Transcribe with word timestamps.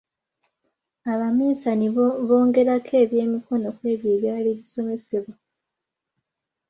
Abaminsani 1.11 1.87
bongerako 2.27 2.93
ebyemikono 3.03 3.67
ku 3.77 3.83
ebyo 3.93 4.09
ebyali 4.15 4.49
bisomesebwa. 4.59 5.35